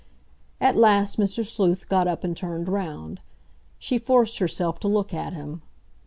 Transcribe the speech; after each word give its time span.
At 0.59 0.75
last 0.75 1.19
Mr. 1.19 1.45
Sleuth 1.45 1.87
got 1.87 2.07
up 2.07 2.23
and 2.23 2.35
turned 2.35 2.67
round. 2.69 3.21
She 3.77 3.99
forced 3.99 4.39
herself 4.39 4.79
to 4.79 4.87
look 4.87 5.13
at 5.13 5.33
him. 5.33 5.61